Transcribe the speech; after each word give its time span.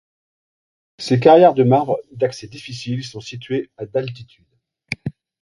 Ces 0.97 1.19
carrières 1.19 1.53
de 1.53 1.61
marbre, 1.61 1.99
d'accès 2.11 2.47
difficile, 2.47 3.05
sont 3.05 3.21
situées 3.21 3.69
à 3.77 3.85
d'altitude. 3.85 4.47